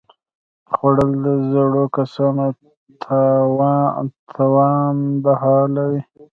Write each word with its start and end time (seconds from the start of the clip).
خوړل 0.73 1.11
د 1.25 1.27
زړو 1.51 1.83
کسانو 1.95 2.45
توان 4.35 4.95
بحالوي 5.23 6.01